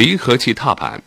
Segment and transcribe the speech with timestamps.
[0.00, 1.02] 离合器踏板。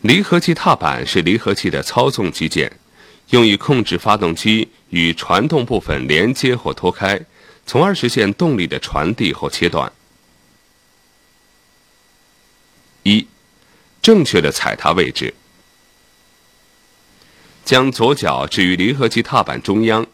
[0.00, 2.72] 离合器踏板是离合器的操纵机件，
[3.28, 7.20] 用于控制发动机与传动部分连接或脱开，
[7.66, 9.92] 从而实现动力的传递或切断。
[13.02, 13.28] 一、
[14.00, 15.34] 正确的踩踏位置：
[17.62, 20.06] 将左脚置于离合器踏板中央，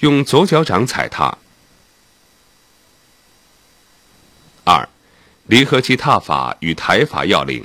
[0.00, 1.38] 用左脚掌踩踏。
[4.68, 4.88] 二、
[5.46, 7.64] 离合器踏法与抬法要领。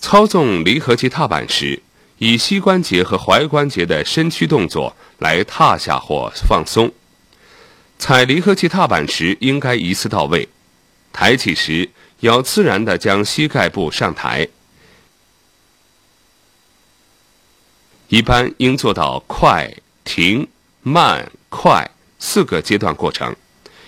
[0.00, 1.80] 操纵离合器踏板时，
[2.18, 6.92] 以膝关节和踝关节的伸屈动作来踏下或放松。
[8.00, 10.48] 踩离合器踏板时应该一次到位。
[11.12, 11.88] 抬起时
[12.20, 14.48] 要自然地将膝盖部上抬。
[18.08, 20.48] 一般应做到快、停、
[20.82, 21.88] 慢、快
[22.18, 23.34] 四个阶段过程，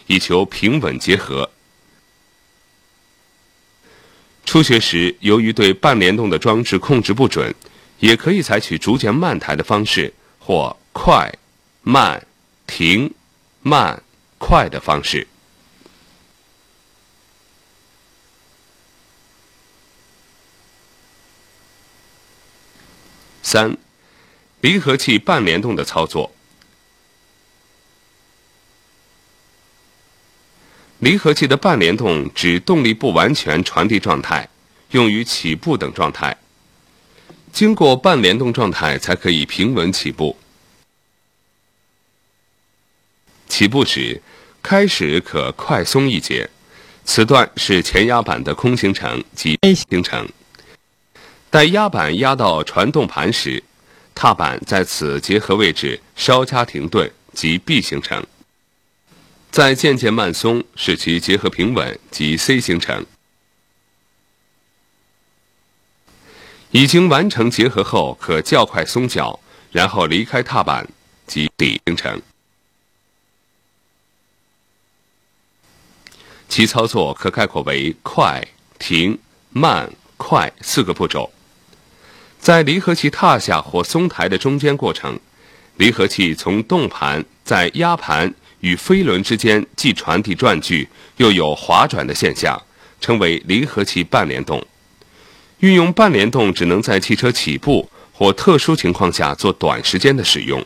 [0.08, 1.48] 以求平稳结合。
[4.44, 7.54] 初学时，由于对半联动的装置控制不准，
[8.00, 11.32] 也可以采取逐渐慢抬的方式，或快、
[11.82, 12.26] 慢、
[12.66, 13.14] 停、
[13.60, 14.02] 慢、
[14.38, 15.26] 快的方式。
[23.42, 23.76] 三、
[24.62, 26.32] 离合器半联动的操作。
[31.00, 34.48] 离合器的半联动指动力不完全传递状态，
[34.90, 36.36] 用于起步等状态。
[37.52, 40.36] 经过半联动状态才可以平稳起步。
[43.46, 44.20] 起步时，
[44.62, 46.50] 开始可快松一节，
[47.04, 50.28] 此段是前压板的空行程及 A 行程。
[51.48, 53.62] 待压板压到传动盘时，
[54.14, 58.24] 踏板在此结合位置稍加停顿即 B 行程。
[59.58, 63.04] 再渐渐慢松，使其结合平稳，及 C 形成。
[66.70, 69.40] 已经完成结合后，可较快松脚，
[69.72, 70.88] 然后离开踏板，
[71.26, 72.22] 及 D 形成。
[76.48, 78.46] 其操作可概括为快、
[78.78, 79.18] 停、
[79.50, 81.32] 慢、快四个步骤。
[82.38, 85.18] 在离合器踏下或松抬的中间过程，
[85.78, 88.32] 离合器从动盘在压盘。
[88.60, 92.60] 与飞轮之间既传递转距，又有滑转的现象，
[93.00, 94.64] 称为离合器半联动。
[95.60, 100.64] 运用半联动只能在汽车起步或特殊情况下做短时间的使用，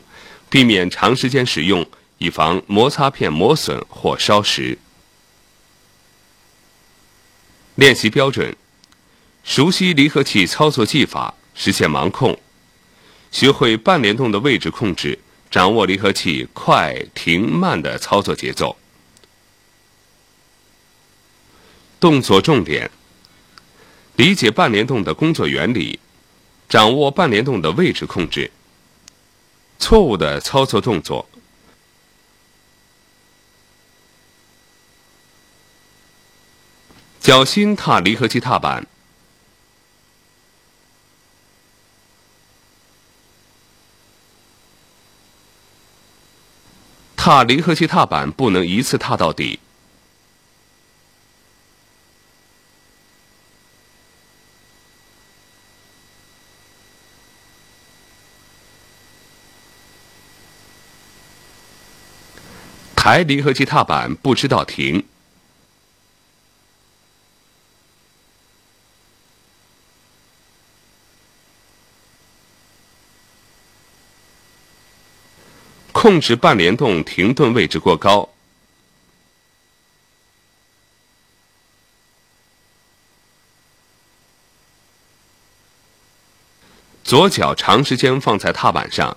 [0.51, 1.87] 避免长时间使用，
[2.19, 4.77] 以防摩擦片磨损或烧蚀。
[7.77, 8.55] 练习标准：
[9.45, 12.39] 熟悉离合器操作技法，实现盲控，
[13.31, 15.19] 学会半联动的位置控制。
[15.53, 18.75] 掌握离合器快、停、慢的操作节奏。
[22.01, 22.91] 动作重点：
[24.17, 26.01] 理解半联动的工作原理，
[26.71, 28.51] 掌握半联动的位置控制。
[29.79, 31.29] 错误的操作动作：
[37.21, 38.87] 脚心踏离合器踏板。
[47.25, 49.61] 踏离合器踏板不能一次踏到底。
[62.97, 65.05] 抬离合器踏板不知道停。
[76.03, 78.29] 控制半联动停顿位置过高，
[87.05, 89.17] 左脚长时间放在踏板上，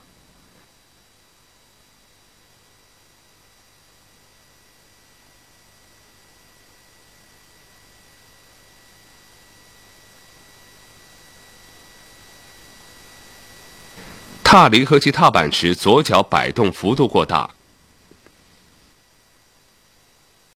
[14.55, 17.54] 踏离合器踏板时，左脚摆动幅度过大。